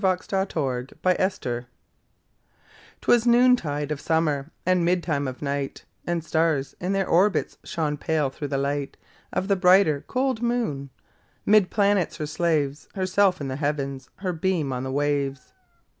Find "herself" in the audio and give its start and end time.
12.95-13.39